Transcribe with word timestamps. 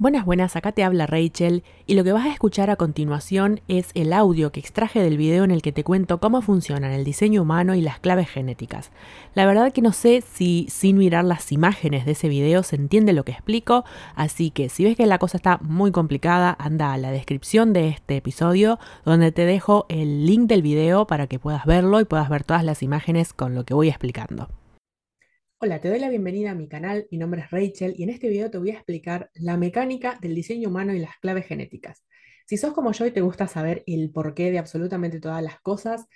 Buenas, 0.00 0.24
buenas, 0.24 0.56
acá 0.56 0.72
te 0.72 0.82
habla 0.82 1.06
Rachel 1.06 1.62
y 1.84 1.92
lo 1.92 2.02
que 2.04 2.12
vas 2.12 2.24
a 2.24 2.32
escuchar 2.32 2.70
a 2.70 2.76
continuación 2.76 3.60
es 3.68 3.90
el 3.92 4.14
audio 4.14 4.50
que 4.50 4.58
extraje 4.58 5.02
del 5.02 5.18
video 5.18 5.44
en 5.44 5.50
el 5.50 5.60
que 5.60 5.72
te 5.72 5.84
cuento 5.84 6.20
cómo 6.20 6.40
funcionan 6.40 6.92
el 6.92 7.04
diseño 7.04 7.42
humano 7.42 7.74
y 7.74 7.82
las 7.82 8.00
claves 8.00 8.30
genéticas. 8.30 8.92
La 9.34 9.44
verdad 9.44 9.74
que 9.74 9.82
no 9.82 9.92
sé 9.92 10.22
si 10.22 10.66
sin 10.70 10.96
mirar 10.96 11.26
las 11.26 11.52
imágenes 11.52 12.06
de 12.06 12.12
ese 12.12 12.30
video 12.30 12.62
se 12.62 12.76
entiende 12.76 13.12
lo 13.12 13.26
que 13.26 13.32
explico, 13.32 13.84
así 14.14 14.50
que 14.50 14.70
si 14.70 14.84
ves 14.84 14.96
que 14.96 15.04
la 15.04 15.18
cosa 15.18 15.36
está 15.36 15.58
muy 15.58 15.92
complicada, 15.92 16.56
anda 16.58 16.94
a 16.94 16.96
la 16.96 17.10
descripción 17.10 17.74
de 17.74 17.88
este 17.88 18.16
episodio 18.16 18.78
donde 19.04 19.32
te 19.32 19.44
dejo 19.44 19.84
el 19.90 20.24
link 20.24 20.48
del 20.48 20.62
video 20.62 21.06
para 21.06 21.26
que 21.26 21.38
puedas 21.38 21.66
verlo 21.66 22.00
y 22.00 22.06
puedas 22.06 22.30
ver 22.30 22.42
todas 22.42 22.64
las 22.64 22.82
imágenes 22.82 23.34
con 23.34 23.54
lo 23.54 23.66
que 23.66 23.74
voy 23.74 23.90
explicando. 23.90 24.48
Hola, 25.62 25.78
te 25.78 25.90
doy 25.90 25.98
la 25.98 26.08
bienvenida 26.08 26.52
a 26.52 26.54
mi 26.54 26.68
canal, 26.68 27.06
mi 27.10 27.18
nombre 27.18 27.42
es 27.42 27.50
Rachel 27.50 27.92
y 27.94 28.04
en 28.04 28.08
este 28.08 28.30
video 28.30 28.50
te 28.50 28.56
voy 28.56 28.70
a 28.70 28.76
explicar 28.76 29.30
la 29.34 29.58
mecánica 29.58 30.18
del 30.22 30.34
diseño 30.34 30.70
humano 30.70 30.94
y 30.94 30.98
las 30.98 31.18
claves 31.18 31.44
genéticas. 31.44 32.02
Si 32.46 32.56
sos 32.56 32.72
como 32.72 32.92
yo 32.92 33.04
y 33.04 33.10
te 33.10 33.20
gusta 33.20 33.46
saber 33.46 33.84
el 33.86 34.10
porqué 34.10 34.50
de 34.50 34.58
absolutamente 34.58 35.20
todas 35.20 35.42
las 35.42 35.60
cosas, 35.60 36.06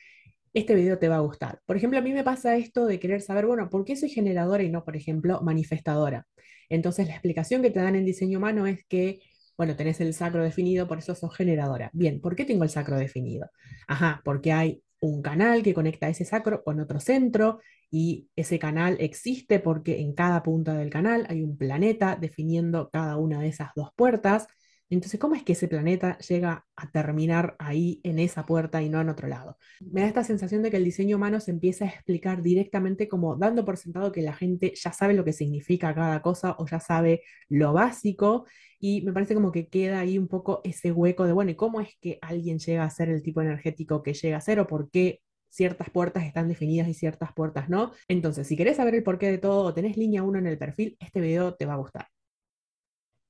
este 0.55 0.75
video 0.75 0.99
te 0.99 1.09
va 1.11 1.17
a 1.17 1.21
gustar. 1.21 1.61
Por 1.67 1.77
ejemplo, 1.77 1.99
a 1.99 2.03
mí 2.03 2.15
me 2.15 2.25
pasa 2.25 2.57
esto 2.57 2.87
de 2.87 2.99
querer 2.99 3.21
saber, 3.21 3.45
bueno, 3.45 3.69
¿por 3.69 3.85
qué 3.85 3.97
soy 3.97 4.09
generadora 4.09 4.63
y 4.63 4.71
no, 4.71 4.83
por 4.83 4.97
ejemplo, 4.97 5.43
manifestadora? 5.43 6.27
Entonces, 6.71 7.07
la 7.07 7.13
explicación 7.13 7.61
que 7.61 7.71
te 7.71 7.81
dan 7.81 7.97
en 7.97 8.07
diseño 8.07 8.39
humano 8.39 8.67
es 8.67 8.87
que, 8.89 9.21
bueno, 9.59 9.77
tenés 9.77 10.01
el 10.01 10.15
sacro 10.15 10.43
definido, 10.43 10.89
por 10.89 10.97
eso 10.97 11.15
sos 11.15 11.37
generadora. 11.37 11.91
Bien, 11.93 12.19
¿por 12.23 12.35
qué 12.35 12.47
tengo 12.47 12.65
el 12.65 12.71
sacro 12.71 12.97
definido? 12.97 13.51
Ajá, 13.89 14.23
porque 14.25 14.53
hay 14.53 14.83
un 15.01 15.21
canal 15.21 15.63
que 15.63 15.75
conecta 15.75 16.09
ese 16.09 16.25
sacro 16.25 16.65
con 16.65 16.81
otro 16.81 16.99
centro 16.99 17.61
y 17.95 18.29
ese 18.35 18.59
canal 18.59 18.97
existe 18.99 19.61
porque 19.61 20.01
en 20.01 20.15
cada 20.15 20.43
punta 20.43 20.75
del 20.75 20.91
canal 20.91 21.27
hay 21.29 21.45
un 21.45 21.57
planeta 21.57 22.19
definiendo 22.21 22.91
cada 22.91 23.17
una 23.19 23.41
de 23.41 23.47
esas 23.47 23.71
dos 23.77 23.91
puertas. 23.95 24.49
Entonces, 24.91 25.21
¿cómo 25.21 25.37
es 25.37 25.45
que 25.45 25.53
ese 25.53 25.69
planeta 25.69 26.19
llega 26.19 26.67
a 26.75 26.91
terminar 26.91 27.55
ahí 27.61 28.01
en 28.03 28.19
esa 28.19 28.47
puerta 28.47 28.83
y 28.83 28.89
no 28.89 29.01
en 29.01 29.11
otro 29.11 29.29
lado? 29.29 29.59
Me 29.81 30.01
da 30.01 30.09
esta 30.09 30.25
sensación 30.25 30.61
de 30.63 30.73
que 30.73 30.77
el 30.79 30.85
diseño 30.85 31.19
humano 31.19 31.39
se 31.39 31.53
empieza 31.53 31.85
a 31.85 31.89
explicar 31.89 32.43
directamente 32.43 33.07
como 33.07 33.37
dando 33.37 33.65
por 33.65 33.77
sentado 33.77 34.11
que 34.11 34.23
la 34.23 34.35
gente 34.35 34.73
ya 34.75 34.93
sabe 34.93 35.15
lo 35.15 35.25
que 35.25 35.33
significa 35.33 35.95
cada 35.95 36.21
cosa 36.21 36.57
o 36.59 36.67
ya 36.67 36.81
sabe 36.81 37.23
lo 37.49 37.73
básico 37.75 38.45
y 38.81 39.03
me 39.03 39.13
parece 39.13 39.37
como 39.37 39.53
que 39.53 39.69
queda 39.69 40.01
ahí 40.01 40.19
un 40.19 40.27
poco 40.27 40.63
ese 40.65 40.91
hueco 40.91 41.27
de, 41.27 41.33
bueno, 41.33 41.53
¿y 41.53 41.55
cómo 41.55 41.81
es 41.81 41.91
que 42.01 42.19
alguien 42.23 42.59
llega 42.59 42.83
a 42.83 42.91
ser 42.91 43.09
el 43.09 43.23
tipo 43.23 43.41
energético 43.41 44.03
que 44.03 44.15
llega 44.15 44.39
a 44.39 44.41
ser 44.41 44.59
o 44.59 44.67
por 44.67 44.91
qué 44.91 45.21
ciertas 45.55 45.91
puertas 45.91 46.25
están 46.25 46.49
definidas 46.49 46.89
y 46.89 46.95
ciertas 46.95 47.33
puertas 47.33 47.69
no? 47.69 47.93
Entonces, 48.09 48.47
si 48.47 48.57
querés 48.57 48.77
saber 48.77 48.95
el 48.95 49.03
porqué 49.03 49.31
de 49.31 49.39
todo 49.39 49.63
o 49.63 49.75
tenés 49.75 49.97
línea 49.97 50.23
1 50.23 50.39
en 50.39 50.47
el 50.47 50.59
perfil, 50.59 50.97
este 50.99 51.21
video 51.21 51.55
te 51.55 51.67
va 51.67 51.75
a 51.75 51.79
gustar. 51.79 52.09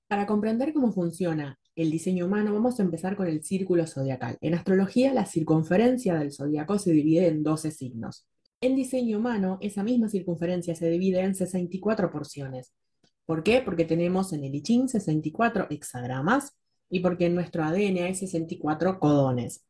Para 0.08 0.26
comprender 0.26 0.72
cómo 0.72 0.92
funciona 0.92 1.58
el 1.76 1.90
diseño 1.90 2.26
humano, 2.26 2.52
vamos 2.52 2.78
a 2.78 2.82
empezar 2.82 3.16
con 3.16 3.26
el 3.26 3.42
círculo 3.42 3.86
zodiacal. 3.86 4.38
En 4.40 4.54
astrología, 4.54 5.12
la 5.12 5.26
circunferencia 5.26 6.14
del 6.14 6.32
zodiaco 6.32 6.78
se 6.78 6.92
divide 6.92 7.26
en 7.26 7.42
12 7.42 7.70
signos. 7.70 8.26
En 8.60 8.76
diseño 8.76 9.18
humano, 9.18 9.58
esa 9.60 9.82
misma 9.82 10.08
circunferencia 10.08 10.74
se 10.74 10.88
divide 10.88 11.20
en 11.20 11.34
64 11.34 12.10
porciones. 12.10 12.72
¿Por 13.26 13.42
qué? 13.42 13.60
Porque 13.62 13.84
tenemos 13.84 14.32
en 14.32 14.44
el 14.44 14.54
I 14.54 14.62
Ching 14.62 14.88
64 14.88 15.66
hexagramas 15.70 16.56
y 16.88 17.00
porque 17.00 17.26
en 17.26 17.34
nuestro 17.34 17.64
ADN 17.64 17.98
hay 18.04 18.14
64 18.14 19.00
codones. 19.00 19.64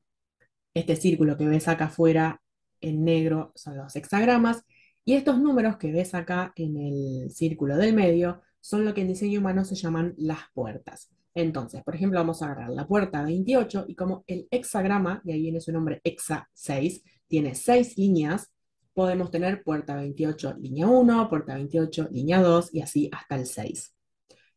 Este 0.75 0.97
círculo 0.97 1.37
que 1.37 1.47
ves 1.47 1.69
acá 1.69 1.87
afuera 1.87 2.43
en 2.89 3.05
negro 3.05 3.53
son 3.55 3.77
los 3.77 3.95
hexagramas 3.97 4.63
y 5.05 5.15
estos 5.15 5.39
números 5.39 5.77
que 5.77 5.93
ves 5.93 6.15
acá 6.15 6.53
en 6.57 6.77
el 6.77 7.31
círculo 7.31 7.77
del 7.77 7.95
medio 7.95 8.43
son 8.61 8.85
lo 8.85 8.95
que 8.95 9.03
en 9.03 9.09
diseño 9.09 9.41
humano 9.41 9.65
se 9.65 9.75
llaman 9.75 10.15
las 10.17 10.39
puertas. 10.55 11.11
Entonces, 11.35 11.83
por 11.83 11.95
ejemplo, 11.95 12.21
vamos 12.21 12.41
a 12.41 12.47
agarrar 12.47 12.71
la 12.71 12.87
puerta 12.87 13.23
28 13.23 13.87
y 13.89 13.95
como 13.95 14.25
el 14.27 14.47
hexagrama, 14.51 15.21
de 15.25 15.35
ahí 15.35 15.43
viene 15.43 15.61
su 15.61 15.73
nombre 15.73 16.01
hexa 16.05 16.49
6, 16.55 17.03
tiene 17.27 17.55
6 17.55 17.99
líneas, 17.99 18.53
podemos 18.95 19.31
tener 19.31 19.63
puerta 19.65 19.97
28 19.97 20.55
línea 20.61 20.87
1, 20.87 21.29
puerta 21.29 21.55
28 21.55 22.09
línea 22.13 22.41
2 22.41 22.73
y 22.73 22.81
así 22.81 23.11
hasta 23.13 23.37
el 23.37 23.47
6. 23.47 23.95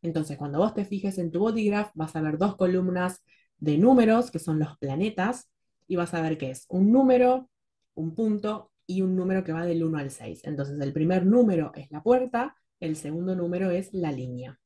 Entonces, 0.02 0.36
cuando 0.38 0.58
vos 0.58 0.74
te 0.74 0.84
fijes 0.84 1.18
en 1.18 1.30
tu 1.30 1.40
body 1.40 1.66
graph, 1.66 1.90
vas 1.94 2.14
a 2.14 2.20
ver 2.20 2.38
dos 2.38 2.56
columnas 2.56 3.24
de 3.58 3.76
números, 3.76 4.30
que 4.30 4.38
son 4.38 4.58
los 4.58 4.78
planetas, 4.78 5.50
y 5.88 5.96
vas 5.96 6.14
a 6.14 6.20
ver 6.20 6.38
que 6.38 6.50
es 6.50 6.66
un 6.68 6.92
número, 6.92 7.50
un 7.98 8.14
punto 8.14 8.72
y 8.86 9.02
un 9.02 9.16
número 9.16 9.44
que 9.44 9.52
va 9.52 9.66
del 9.66 9.84
1 9.84 9.98
al 9.98 10.10
6. 10.10 10.42
Entonces, 10.44 10.80
el 10.80 10.92
primer 10.92 11.26
número 11.26 11.72
es 11.74 11.90
la 11.90 12.02
puerta, 12.02 12.56
el 12.80 12.96
segundo 12.96 13.34
número 13.34 13.70
es 13.70 13.92
la 13.92 14.12
línea. 14.12 14.58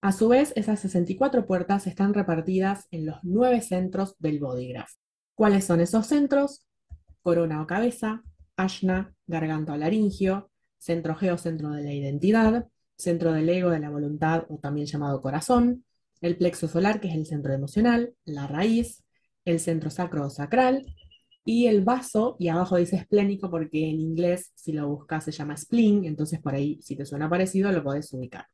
A 0.00 0.12
su 0.12 0.28
vez, 0.28 0.52
esas 0.54 0.78
64 0.80 1.46
puertas 1.46 1.86
están 1.86 2.14
repartidas 2.14 2.86
en 2.92 3.06
los 3.06 3.16
nueve 3.24 3.60
centros 3.62 4.14
del 4.18 4.38
body 4.38 4.68
graph. 4.68 4.92
¿Cuáles 5.34 5.64
son 5.64 5.80
esos 5.80 6.06
centros? 6.06 6.66
Corona 7.22 7.62
o 7.62 7.66
cabeza, 7.66 8.22
ashna, 8.56 9.14
garganta 9.26 9.72
o 9.72 9.76
laringio, 9.76 10.50
centro 10.78 11.16
geo, 11.16 11.36
centro 11.36 11.70
de 11.70 11.82
la 11.82 11.92
identidad, 11.92 12.68
centro 12.96 13.32
del 13.32 13.48
ego, 13.48 13.70
de 13.70 13.80
la 13.80 13.90
voluntad 13.90 14.44
o 14.48 14.58
también 14.58 14.86
llamado 14.86 15.20
corazón, 15.20 15.84
el 16.20 16.36
plexo 16.36 16.68
solar, 16.68 17.00
que 17.00 17.08
es 17.08 17.14
el 17.14 17.26
centro 17.26 17.52
emocional, 17.52 18.14
la 18.24 18.46
raíz, 18.46 19.04
el 19.44 19.58
centro 19.60 19.90
sacro 19.90 20.26
o 20.26 20.30
sacral, 20.30 20.84
y 21.44 21.66
el 21.66 21.82
vaso, 21.84 22.36
y 22.38 22.48
abajo 22.48 22.76
dice 22.76 22.96
esplénico 22.96 23.50
porque 23.50 23.88
en 23.88 24.00
inglés, 24.00 24.52
si 24.54 24.72
lo 24.72 24.88
buscas, 24.88 25.24
se 25.24 25.32
llama 25.32 25.56
spleen, 25.56 26.04
entonces 26.04 26.40
por 26.40 26.54
ahí, 26.54 26.78
si 26.82 26.96
te 26.96 27.06
suena 27.06 27.28
parecido, 27.30 27.72
lo 27.72 27.82
podés 27.82 28.12
ubicar. 28.12 28.46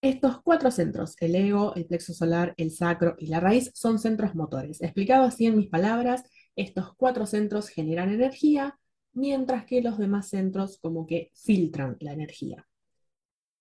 Estos 0.00 0.42
cuatro 0.42 0.70
centros, 0.70 1.16
el 1.20 1.34
ego, 1.34 1.74
el 1.74 1.86
plexo 1.86 2.12
solar, 2.12 2.52
el 2.58 2.70
sacro 2.70 3.16
y 3.18 3.28
la 3.28 3.40
raíz, 3.40 3.70
son 3.74 3.98
centros 3.98 4.34
motores. 4.34 4.82
Explicado 4.82 5.24
así 5.24 5.46
en 5.46 5.56
mis 5.56 5.68
palabras, 5.70 6.24
estos 6.56 6.94
cuatro 6.96 7.24
centros 7.26 7.68
generan 7.68 8.10
energía, 8.12 8.78
mientras 9.14 9.64
que 9.64 9.80
los 9.80 9.96
demás 9.96 10.28
centros 10.28 10.78
como 10.78 11.06
que 11.06 11.30
filtran 11.34 11.96
la 12.00 12.12
energía. 12.12 12.66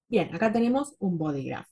Bien, 0.09 0.33
acá 0.35 0.51
tenemos 0.51 0.95
un 0.99 1.17
body 1.17 1.45
graph. 1.45 1.67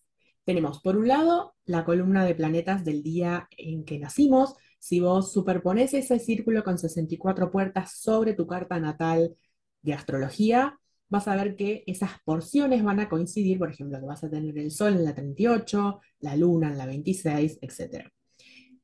Tenemos 0.45 0.81
por 0.81 0.97
un 0.97 1.07
lado 1.07 1.53
la 1.65 1.85
columna 1.85 2.25
de 2.25 2.33
planetas 2.35 2.83
del 2.83 3.03
día 3.03 3.47
en 3.57 3.83
que 3.85 3.99
nacimos. 3.99 4.55
Si 4.81 4.99
vos 4.99 5.31
superpones 5.31 5.93
ese 5.93 6.17
círculo 6.17 6.63
con 6.63 6.79
64 6.79 7.51
puertas 7.51 7.99
sobre 7.99 8.33
tu 8.33 8.47
carta 8.47 8.79
natal 8.79 9.35
de 9.83 9.93
astrología, 9.93 10.79
vas 11.07 11.27
a 11.27 11.35
ver 11.35 11.55
que 11.55 11.83
esas 11.85 12.11
porciones 12.25 12.83
van 12.83 12.99
a 12.99 13.07
coincidir, 13.07 13.59
por 13.59 13.69
ejemplo, 13.69 13.99
que 13.99 14.07
vas 14.07 14.23
a 14.23 14.29
tener 14.31 14.57
el 14.57 14.71
Sol 14.71 14.93
en 14.93 15.05
la 15.05 15.13
38, 15.13 15.99
la 16.21 16.35
Luna 16.35 16.69
en 16.71 16.79
la 16.79 16.87
26, 16.87 17.59
etc. 17.61 18.09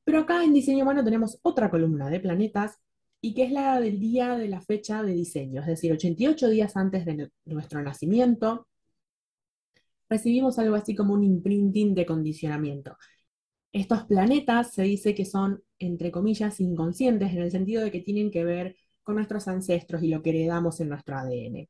Pero 0.04 0.20
acá 0.20 0.44
en 0.44 0.54
diseño 0.54 0.84
humano 0.84 1.04
tenemos 1.04 1.40
otra 1.42 1.72
columna 1.72 2.12
de 2.12 2.20
planetas 2.20 2.76
y 3.20 3.34
que 3.34 3.46
es 3.46 3.52
la 3.52 3.80
del 3.80 4.00
día 4.00 4.38
de 4.38 4.50
la 4.50 4.62
fecha 4.62 5.02
de 5.02 5.14
diseño, 5.14 5.62
es 5.62 5.68
decir, 5.68 5.92
88 5.92 6.50
días 6.50 6.78
antes 6.78 7.06
de 7.06 7.32
nuestro 7.46 7.82
nacimiento, 7.82 8.68
recibimos 10.08 10.60
algo 10.60 10.76
así 10.76 10.94
como 10.94 11.16
un 11.16 11.24
imprinting 11.24 11.96
de 11.96 12.06
condicionamiento. 12.06 12.96
Estos 13.78 14.06
planetas 14.06 14.74
se 14.74 14.82
dice 14.82 15.14
que 15.14 15.24
son, 15.24 15.64
entre 15.78 16.12
comillas, 16.12 16.60
inconscientes 16.60 17.32
en 17.32 17.44
el 17.44 17.52
sentido 17.52 17.84
de 17.84 17.92
que 17.92 18.02
tienen 18.02 18.32
que 18.32 18.44
ver 18.44 18.76
con 19.04 19.18
nuestros 19.18 19.48
ancestros 19.48 20.02
y 20.02 20.08
lo 20.08 20.24
que 20.24 20.32
heredamos 20.32 20.80
en 20.82 20.90
nuestro 20.90 21.16
ADN. 21.16 21.70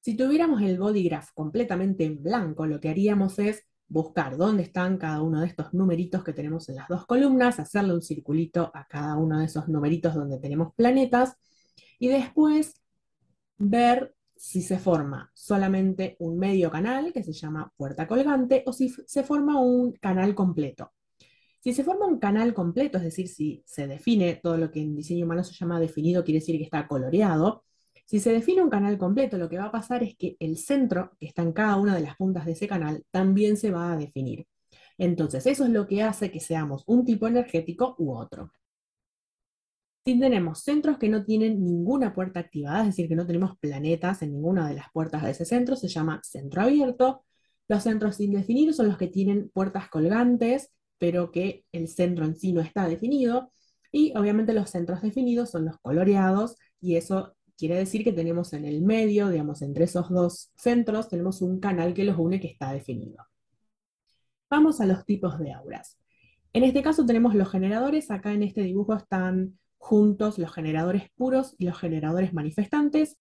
Si 0.00 0.14
tuviéramos 0.14 0.60
el 0.60 0.78
body 0.78 1.04
graph 1.04 1.30
completamente 1.32 2.04
en 2.04 2.22
blanco, 2.22 2.66
lo 2.66 2.80
que 2.80 2.90
haríamos 2.90 3.38
es 3.38 3.64
buscar 3.88 4.36
dónde 4.36 4.64
están 4.64 4.98
cada 4.98 5.22
uno 5.22 5.40
de 5.40 5.46
estos 5.46 5.72
numeritos 5.72 6.22
que 6.22 6.34
tenemos 6.34 6.68
en 6.68 6.76
las 6.76 6.88
dos 6.88 7.06
columnas, 7.06 7.58
hacerle 7.58 7.94
un 7.94 8.02
circulito 8.02 8.70
a 8.74 8.86
cada 8.86 9.16
uno 9.16 9.38
de 9.38 9.46
esos 9.46 9.68
numeritos 9.68 10.14
donde 10.14 10.38
tenemos 10.38 10.74
planetas 10.74 11.38
y 11.98 12.08
después 12.08 12.74
ver 13.56 14.14
si 14.36 14.60
se 14.60 14.78
forma 14.78 15.30
solamente 15.32 16.14
un 16.18 16.38
medio 16.38 16.70
canal 16.70 17.10
que 17.10 17.22
se 17.22 17.32
llama 17.32 17.72
puerta 17.74 18.06
colgante 18.06 18.64
o 18.66 18.72
si 18.74 18.90
se 18.90 19.22
forma 19.22 19.58
un 19.58 19.92
canal 19.92 20.34
completo. 20.34 20.92
Si 21.62 21.72
se 21.72 21.84
forma 21.84 22.06
un 22.06 22.18
canal 22.18 22.54
completo, 22.54 22.98
es 22.98 23.04
decir, 23.04 23.28
si 23.28 23.62
se 23.66 23.86
define 23.86 24.40
todo 24.42 24.56
lo 24.56 24.70
que 24.70 24.80
en 24.80 24.96
diseño 24.96 25.24
humano 25.26 25.44
se 25.44 25.54
llama 25.54 25.78
definido, 25.78 26.24
quiere 26.24 26.40
decir 26.40 26.58
que 26.58 26.64
está 26.64 26.88
coloreado, 26.88 27.64
si 28.04 28.18
se 28.20 28.32
define 28.32 28.62
un 28.62 28.70
canal 28.70 28.98
completo, 28.98 29.38
lo 29.38 29.48
que 29.48 29.58
va 29.58 29.66
a 29.66 29.72
pasar 29.72 30.02
es 30.02 30.16
que 30.16 30.36
el 30.40 30.58
centro, 30.58 31.12
que 31.20 31.26
está 31.26 31.42
en 31.42 31.52
cada 31.52 31.76
una 31.76 31.94
de 31.94 32.02
las 32.02 32.16
puntas 32.16 32.46
de 32.46 32.52
ese 32.52 32.66
canal, 32.66 33.04
también 33.12 33.56
se 33.56 33.70
va 33.70 33.92
a 33.92 33.96
definir. 33.96 34.46
Entonces, 34.98 35.46
eso 35.46 35.64
es 35.64 35.70
lo 35.70 35.86
que 35.86 36.02
hace 36.02 36.30
que 36.32 36.40
seamos 36.40 36.82
un 36.86 37.04
tipo 37.04 37.28
energético 37.28 37.94
u 37.98 38.12
otro. 38.12 38.50
Si 40.04 40.18
tenemos 40.18 40.62
centros 40.64 40.98
que 40.98 41.08
no 41.08 41.24
tienen 41.24 41.62
ninguna 41.64 42.12
puerta 42.12 42.40
activada, 42.40 42.80
es 42.80 42.88
decir, 42.88 43.08
que 43.08 43.14
no 43.14 43.26
tenemos 43.26 43.56
planetas 43.58 44.22
en 44.22 44.32
ninguna 44.32 44.68
de 44.68 44.74
las 44.74 44.86
puertas 44.92 45.22
de 45.22 45.30
ese 45.30 45.44
centro, 45.44 45.76
se 45.76 45.86
llama 45.88 46.20
centro 46.24 46.62
abierto. 46.62 47.24
Los 47.68 47.84
centros 47.84 48.18
indefinidos 48.18 48.76
son 48.76 48.88
los 48.88 48.98
que 48.98 49.06
tienen 49.06 49.48
puertas 49.50 49.88
colgantes, 49.88 50.72
pero 51.02 51.32
que 51.32 51.64
el 51.72 51.88
centro 51.88 52.24
en 52.24 52.36
sí 52.36 52.52
no 52.52 52.60
está 52.60 52.86
definido. 52.86 53.50
Y 53.90 54.16
obviamente 54.16 54.52
los 54.52 54.70
centros 54.70 55.02
definidos 55.02 55.50
son 55.50 55.64
los 55.64 55.80
coloreados, 55.80 56.54
y 56.80 56.94
eso 56.94 57.34
Quiere 57.62 57.76
decir 57.76 58.02
que 58.02 58.12
tenemos 58.12 58.54
en 58.54 58.64
el 58.64 58.82
medio, 58.82 59.28
digamos, 59.28 59.62
entre 59.62 59.84
esos 59.84 60.08
dos 60.08 60.50
centros, 60.56 61.08
tenemos 61.08 61.42
un 61.42 61.60
canal 61.60 61.94
que 61.94 62.02
los 62.02 62.18
une 62.18 62.40
que 62.40 62.48
está 62.48 62.72
definido. 62.72 63.24
Vamos 64.50 64.80
a 64.80 64.86
los 64.86 65.04
tipos 65.04 65.38
de 65.38 65.52
auras. 65.52 65.96
En 66.52 66.64
este 66.64 66.82
caso 66.82 67.06
tenemos 67.06 67.36
los 67.36 67.48
generadores, 67.48 68.10
acá 68.10 68.32
en 68.32 68.42
este 68.42 68.62
dibujo 68.62 68.94
están 68.94 69.60
juntos 69.78 70.38
los 70.38 70.52
generadores 70.52 71.04
puros 71.14 71.54
y 71.56 71.66
los 71.66 71.78
generadores 71.78 72.34
manifestantes. 72.34 73.18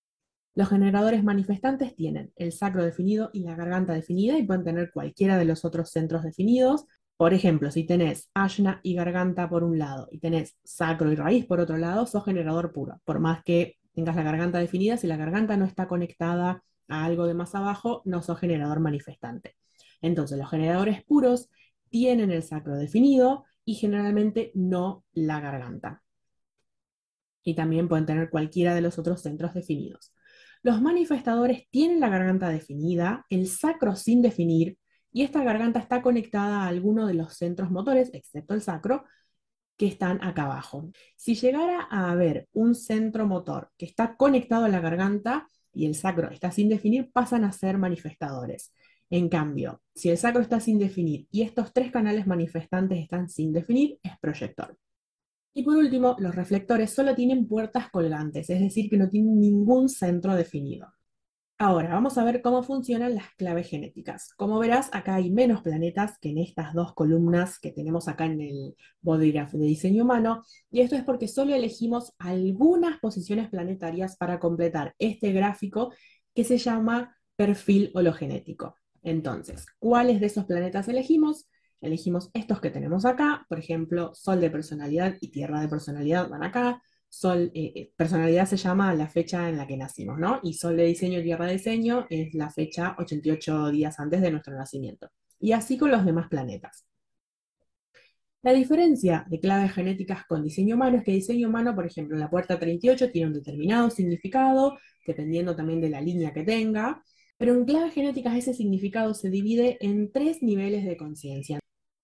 Los 0.56 0.70
generadores 0.70 1.24
manifestantes 1.24 1.96
tienen 1.96 2.34
el 2.36 2.52
sacro 2.52 2.84
definido 2.84 3.30
y 3.34 3.44
la 3.44 3.56
garganta 3.56 3.94
definida 3.94 4.40
y 4.40 4.44
pueden 4.44 4.64
tener 4.64 4.92
cualquiera 4.92 5.38
de 5.38 5.46
los 5.46 5.66
otros 5.66 5.92
centros 5.92 6.24
definidos. 6.24 6.86
Por 7.22 7.36
ejemplo, 7.36 7.70
si 7.70 7.84
tenés 7.84 8.32
ashna 8.34 8.80
y 8.82 8.96
garganta 8.96 9.48
por 9.48 9.64
un 9.64 9.78
lado 9.78 10.08
y 10.10 10.18
tenés 10.18 10.58
sacro 10.64 11.12
y 11.12 11.16
raíz 11.16 11.46
por 11.46 11.60
otro 11.60 11.78
lado, 11.78 12.08
sos 12.08 12.26
generador 12.26 12.74
puro. 12.74 13.00
Por 13.06 13.20
más 13.20 13.44
que 13.44 13.78
tengas 13.94 14.16
la 14.16 14.24
garganta 14.24 14.58
definida, 14.58 14.98
si 14.98 15.06
la 15.06 15.18
garganta 15.18 15.56
no 15.56 15.66
está 15.66 15.88
conectada 15.88 16.64
a 16.88 17.06
algo 17.06 17.28
de 17.28 17.36
más 17.36 17.54
abajo, 17.54 18.02
no 18.06 18.24
sos 18.24 18.40
generador 18.40 18.80
manifestante. 18.80 19.56
Entonces, 20.02 20.40
los 20.40 20.50
generadores 20.50 21.04
puros 21.04 21.48
tienen 21.92 22.32
el 22.32 22.42
sacro 22.42 22.76
definido 22.76 23.46
y 23.66 23.76
generalmente 23.76 24.52
no 24.56 25.06
la 25.14 25.40
garganta. 25.42 26.02
Y 27.44 27.54
también 27.54 27.88
pueden 27.88 28.08
tener 28.08 28.32
cualquiera 28.32 28.74
de 28.74 28.82
los 28.82 28.98
otros 28.98 29.22
centros 29.22 29.54
definidos. 29.54 30.12
Los 30.64 30.82
manifestadores 30.82 31.70
tienen 31.70 32.00
la 32.00 32.10
garganta 32.10 32.50
definida, 32.50 33.28
el 33.30 33.48
sacro 33.48 33.96
sin 33.96 34.24
definir, 34.24 34.80
y 35.12 35.24
esta 35.24 35.44
garganta 35.44 35.80
está 35.80 36.02
conectada 36.02 36.64
a 36.64 36.68
alguno 36.68 37.08
de 37.08 37.14
los 37.14 37.34
centros 37.36 37.72
motores, 37.72 38.10
excepto 38.14 38.54
el 38.54 38.62
sacro, 38.62 39.06
que 39.78 39.88
están 39.88 40.24
acá 40.24 40.44
abajo. 40.44 40.92
Si 41.16 41.36
llegara 41.36 41.88
a 41.90 42.12
haber 42.12 42.48
un 42.54 42.76
centro 42.76 43.26
motor 43.26 43.72
que 43.78 43.86
está 43.86 44.16
conectado 44.16 44.66
a 44.66 44.70
la 44.70 44.80
garganta 44.80 45.50
y 45.74 45.86
el 45.86 45.96
sacro 45.96 46.30
está 46.30 46.52
sin 46.52 46.70
definir, 46.70 47.12
pasan 47.12 47.44
a 47.44 47.52
ser 47.52 47.78
manifestadores. 47.78 48.74
En 49.10 49.28
cambio, 49.28 49.82
si 49.96 50.10
el 50.10 50.18
sacro 50.18 50.42
está 50.42 50.60
sin 50.60 50.80
definir 50.80 51.28
y 51.32 51.42
estos 51.42 51.74
tres 51.74 51.92
canales 51.92 52.28
manifestantes 52.28 53.00
están 53.00 53.28
sin 53.28 53.52
definir, 53.54 53.98
es 54.04 54.14
proyector. 54.20 54.78
Y 55.54 55.64
por 55.64 55.76
último, 55.76 56.16
los 56.20 56.34
reflectores 56.34 56.92
solo 56.92 57.14
tienen 57.14 57.48
puertas 57.48 57.90
colgantes, 57.90 58.50
es 58.50 58.60
decir, 58.62 58.90
que 58.90 58.98
no 58.98 59.10
tienen 59.10 59.40
ningún 59.40 59.90
centro 59.90 60.36
definido. 60.36 60.94
Ahora, 61.64 61.90
vamos 61.90 62.18
a 62.18 62.24
ver 62.24 62.42
cómo 62.42 62.64
funcionan 62.64 63.14
las 63.14 63.36
claves 63.36 63.70
genéticas. 63.70 64.34
Como 64.34 64.58
verás, 64.58 64.90
acá 64.94 65.14
hay 65.14 65.30
menos 65.30 65.62
planetas 65.62 66.18
que 66.18 66.30
en 66.30 66.40
estas 66.40 66.74
dos 66.74 66.96
columnas 66.96 67.60
que 67.60 67.72
tenemos 67.72 68.08
acá 68.08 68.26
en 68.26 68.42
el 68.42 68.76
body 69.02 69.32
graph 69.32 69.52
de 69.52 69.68
diseño 69.68 70.04
humano, 70.04 70.44
y 70.72 70.82
esto 70.82 70.96
es 70.96 71.04
porque 71.04 71.28
solo 71.28 71.54
elegimos 71.54 72.14
algunas 72.18 72.98
posiciones 72.98 73.48
planetarias 73.48 74.18
para 74.18 74.40
completar 74.40 74.96
este 74.98 75.34
gráfico 75.34 75.94
que 76.34 76.46
se 76.46 76.58
llama 76.58 77.16
perfil 77.36 77.92
hologenético. 77.94 78.74
Entonces, 79.04 79.68
¿cuáles 79.78 80.20
de 80.20 80.26
esos 80.26 80.46
planetas 80.46 80.88
elegimos? 80.88 81.48
Elegimos 81.80 82.32
estos 82.34 82.60
que 82.60 82.72
tenemos 82.72 83.06
acá, 83.06 83.46
por 83.48 83.60
ejemplo, 83.60 84.16
Sol 84.16 84.42
de 84.42 84.50
personalidad 84.50 85.16
y 85.22 85.30
Tierra 85.30 85.62
de 85.62 85.68
personalidad 85.68 86.28
van 86.28 86.42
acá. 86.42 86.82
Sol, 87.14 87.52
eh, 87.54 87.74
eh, 87.76 87.92
personalidad 87.98 88.46
se 88.48 88.56
llama 88.56 88.94
la 88.96 89.08
fecha 89.08 89.50
en 89.50 89.58
la 89.58 89.68
que 89.68 89.76
nacimos, 89.76 90.18
¿no? 90.18 90.40
Y 90.44 90.54
Sol 90.54 90.78
de 90.78 90.86
diseño 90.86 91.20
y 91.20 91.24
Tierra 91.24 91.46
de 91.46 91.54
diseño 91.54 92.08
es 92.10 92.34
la 92.34 92.50
fecha 92.50 92.96
88 92.98 93.70
días 93.70 94.00
antes 94.00 94.22
de 94.22 94.32
nuestro 94.32 94.56
nacimiento. 94.56 95.10
Y 95.38 95.52
así 95.52 95.78
con 95.78 95.92
los 95.92 96.06
demás 96.06 96.30
planetas. 96.30 96.86
La 98.44 98.54
diferencia 98.54 99.26
de 99.30 99.42
claves 99.42 99.74
genéticas 99.74 100.26
con 100.26 100.42
diseño 100.44 100.76
humano 100.76 100.98
es 101.00 101.04
que 101.04 101.12
diseño 101.12 101.50
humano, 101.50 101.76
por 101.76 101.86
ejemplo, 101.86 102.18
la 102.18 102.30
puerta 102.30 102.58
38 102.58 103.12
tiene 103.12 103.28
un 103.28 103.34
determinado 103.34 103.90
significado, 103.90 104.78
dependiendo 105.06 105.54
también 105.54 105.82
de 105.82 105.90
la 105.90 106.00
línea 106.00 106.32
que 106.32 106.44
tenga, 106.44 107.04
pero 107.38 107.54
en 107.54 107.66
claves 107.66 107.94
genéticas 107.94 108.38
ese 108.38 108.54
significado 108.54 109.14
se 109.14 109.30
divide 109.30 109.78
en 109.82 110.12
tres 110.14 110.42
niveles 110.42 110.86
de 110.86 110.96
conciencia. 110.96 111.61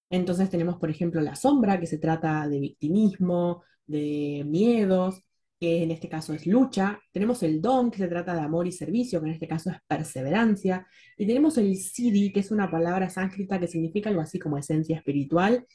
Entonces 0.10 0.50
tenemos, 0.50 0.78
por 0.78 0.90
ejemplo, 0.90 1.22
la 1.22 1.36
sombra, 1.36 1.80
que 1.80 1.88
se 1.88 1.98
trata 1.98 2.48
de 2.48 2.60
victimismo, 2.60 3.64
de 3.86 4.44
miedos, 4.46 5.24
que 5.60 5.84
en 5.84 5.92
este 5.92 6.08
caso 6.08 6.34
es 6.34 6.46
lucha. 6.46 7.00
Tenemos 7.12 7.42
el 7.44 7.62
don, 7.62 7.90
que 7.92 7.98
se 7.98 8.08
trata 8.08 8.34
de 8.34 8.42
amor 8.42 8.68
y 8.68 8.72
servicio, 8.72 9.20
que 9.20 9.28
en 9.28 9.34
este 9.34 9.48
caso 9.48 9.72
es 9.72 9.78
perseverancia. 9.88 10.88
Y 11.18 11.26
tenemos 11.26 11.58
el 11.58 11.76
siddhi, 11.76 12.32
que 12.32 12.42
es 12.42 12.52
una 12.52 12.70
palabra 12.70 13.10
sánscrita 13.10 13.60
que 13.60 13.68
significa 13.68 14.10
algo 14.10 14.22
así 14.22 14.40
como 14.40 14.58
esencia 14.58 14.98
espiritual, 14.98 15.66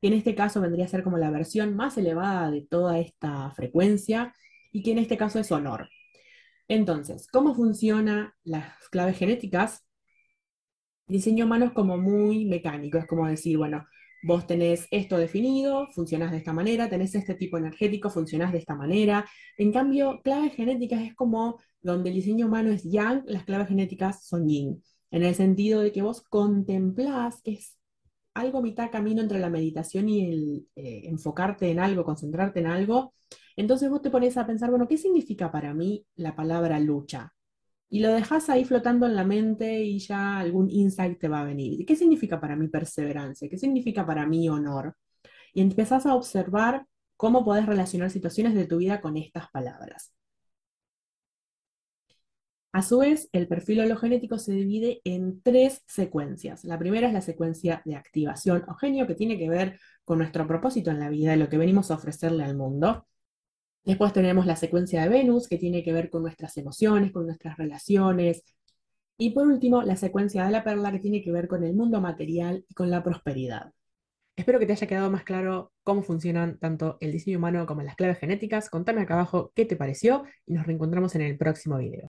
que 0.00 0.08
en 0.08 0.14
este 0.14 0.34
caso 0.34 0.60
vendría 0.60 0.84
a 0.84 0.88
ser 0.88 1.02
como 1.02 1.16
la 1.18 1.30
versión 1.30 1.74
más 1.74 1.96
elevada 1.98 2.50
de 2.50 2.62
toda 2.62 2.98
esta 2.98 3.50
frecuencia, 3.52 4.34
y 4.72 4.82
que 4.82 4.92
en 4.92 4.98
este 4.98 5.16
caso 5.16 5.40
es 5.40 5.50
honor. 5.50 5.88
Entonces, 6.68 7.26
¿cómo 7.32 7.54
funcionan 7.54 8.32
las 8.44 8.88
claves 8.90 9.16
genéticas? 9.18 9.84
Diseño 11.10 11.44
humano 11.44 11.66
es 11.66 11.72
como 11.72 11.98
muy 11.98 12.44
mecánico, 12.46 12.98
es 12.98 13.06
como 13.06 13.26
decir, 13.26 13.58
bueno, 13.58 13.86
vos 14.22 14.46
tenés 14.46 14.86
esto 14.90 15.16
definido, 15.18 15.88
funcionás 15.88 16.30
de 16.30 16.38
esta 16.38 16.52
manera, 16.52 16.88
tenés 16.88 17.14
este 17.14 17.34
tipo 17.34 17.58
energético, 17.58 18.10
funcionás 18.10 18.52
de 18.52 18.58
esta 18.58 18.74
manera. 18.74 19.26
En 19.56 19.72
cambio, 19.72 20.20
claves 20.22 20.54
genéticas 20.54 21.02
es 21.02 21.14
como 21.14 21.60
donde 21.82 22.10
el 22.10 22.16
diseño 22.16 22.46
humano 22.46 22.70
es 22.70 22.84
yang, 22.84 23.22
las 23.26 23.44
claves 23.44 23.68
genéticas 23.68 24.26
son 24.26 24.48
yin, 24.48 24.82
en 25.10 25.22
el 25.22 25.34
sentido 25.34 25.80
de 25.80 25.92
que 25.92 26.02
vos 26.02 26.22
contemplás, 26.22 27.40
que 27.42 27.52
es 27.52 27.76
algo 28.34 28.62
mitad 28.62 28.90
camino 28.90 29.22
entre 29.22 29.40
la 29.40 29.50
meditación 29.50 30.08
y 30.08 30.30
el 30.30 30.68
eh, 30.76 31.02
enfocarte 31.04 31.70
en 31.70 31.80
algo, 31.80 32.04
concentrarte 32.04 32.60
en 32.60 32.66
algo. 32.66 33.14
Entonces 33.56 33.90
vos 33.90 34.02
te 34.02 34.10
pones 34.10 34.36
a 34.36 34.46
pensar, 34.46 34.70
bueno, 34.70 34.86
¿qué 34.88 34.96
significa 34.96 35.50
para 35.50 35.74
mí 35.74 36.06
la 36.16 36.36
palabra 36.36 36.78
lucha? 36.78 37.32
Y 37.90 38.00
lo 38.00 38.12
dejas 38.12 38.48
ahí 38.48 38.64
flotando 38.64 39.06
en 39.06 39.16
la 39.16 39.24
mente 39.24 39.82
y 39.82 39.98
ya 39.98 40.38
algún 40.38 40.70
insight 40.70 41.18
te 41.18 41.28
va 41.28 41.40
a 41.40 41.44
venir. 41.44 41.84
¿Qué 41.86 41.96
significa 41.96 42.40
para 42.40 42.56
mí 42.56 42.68
perseverancia? 42.68 43.48
¿Qué 43.48 43.58
significa 43.58 44.06
para 44.06 44.26
mí 44.26 44.48
honor? 44.48 44.96
Y 45.54 45.60
empezás 45.62 46.06
a 46.06 46.14
observar 46.14 46.86
cómo 47.16 47.44
podés 47.44 47.66
relacionar 47.66 48.10
situaciones 48.10 48.54
de 48.54 48.66
tu 48.66 48.78
vida 48.78 49.00
con 49.00 49.16
estas 49.16 49.50
palabras. 49.50 50.12
A 52.72 52.82
su 52.82 52.98
vez, 52.98 53.28
el 53.32 53.48
perfil 53.48 53.80
hologenético 53.80 54.38
se 54.38 54.52
divide 54.52 55.00
en 55.04 55.42
tres 55.42 55.82
secuencias. 55.86 56.64
La 56.64 56.78
primera 56.78 57.08
es 57.08 57.12
la 57.12 57.20
secuencia 57.20 57.82
de 57.84 57.96
activación 57.96 58.64
o 58.68 58.74
genio, 58.74 59.08
que 59.08 59.16
tiene 59.16 59.36
que 59.38 59.48
ver 59.48 59.78
con 60.04 60.18
nuestro 60.18 60.46
propósito 60.46 60.90
en 60.92 61.00
la 61.00 61.08
vida 61.08 61.34
y 61.34 61.38
lo 61.38 61.48
que 61.48 61.58
venimos 61.58 61.90
a 61.90 61.94
ofrecerle 61.96 62.44
al 62.44 62.56
mundo. 62.56 63.06
Después 63.90 64.12
tenemos 64.12 64.46
la 64.46 64.54
secuencia 64.54 65.02
de 65.02 65.08
Venus, 65.08 65.48
que 65.48 65.58
tiene 65.58 65.82
que 65.82 65.92
ver 65.92 66.10
con 66.10 66.22
nuestras 66.22 66.56
emociones, 66.56 67.10
con 67.10 67.26
nuestras 67.26 67.56
relaciones. 67.58 68.44
Y 69.18 69.30
por 69.30 69.48
último, 69.48 69.82
la 69.82 69.96
secuencia 69.96 70.44
de 70.44 70.52
la 70.52 70.62
perla, 70.62 70.92
que 70.92 71.00
tiene 71.00 71.20
que 71.20 71.32
ver 71.32 71.48
con 71.48 71.64
el 71.64 71.74
mundo 71.74 72.00
material 72.00 72.64
y 72.68 72.74
con 72.74 72.88
la 72.88 73.02
prosperidad. 73.02 73.72
Espero 74.36 74.60
que 74.60 74.66
te 74.66 74.74
haya 74.74 74.86
quedado 74.86 75.10
más 75.10 75.24
claro 75.24 75.72
cómo 75.82 76.04
funcionan 76.04 76.56
tanto 76.60 76.98
el 77.00 77.10
diseño 77.10 77.38
humano 77.38 77.66
como 77.66 77.82
las 77.82 77.96
claves 77.96 78.20
genéticas. 78.20 78.70
Contame 78.70 79.00
acá 79.00 79.14
abajo 79.14 79.50
qué 79.56 79.64
te 79.64 79.74
pareció 79.74 80.22
y 80.46 80.52
nos 80.52 80.68
reencontramos 80.68 81.16
en 81.16 81.22
el 81.22 81.36
próximo 81.36 81.76
video. 81.78 81.98